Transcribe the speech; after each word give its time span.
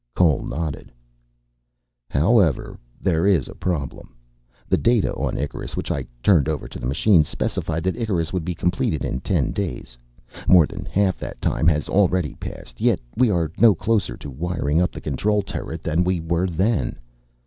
Cole 0.15 0.41
nodded. 0.43 0.91
"However, 2.09 2.79
there 2.99 3.27
is 3.27 3.47
a 3.47 3.53
problem. 3.53 4.15
The 4.67 4.75
data 4.79 5.13
on 5.13 5.37
Icarus 5.37 5.75
which 5.77 5.91
I 5.91 6.07
turned 6.23 6.49
over 6.49 6.67
to 6.67 6.79
the 6.79 6.87
machines 6.87 7.27
specified 7.27 7.83
that 7.83 7.95
Icarus 7.95 8.33
would 8.33 8.43
be 8.43 8.55
completed 8.55 9.05
in 9.05 9.19
ten 9.19 9.51
days. 9.51 9.99
More 10.47 10.65
than 10.65 10.85
half 10.85 11.19
that 11.19 11.39
time 11.39 11.67
has 11.67 11.87
already 11.87 12.33
passed. 12.33 12.81
Yet, 12.81 12.99
we 13.15 13.29
are 13.29 13.51
no 13.59 13.75
closer 13.75 14.17
to 14.17 14.31
wiring 14.31 14.81
up 14.81 14.91
the 14.91 15.01
control 15.01 15.43
turret 15.43 15.83
than 15.83 16.03
we 16.03 16.19
were 16.19 16.47
then. 16.47 16.97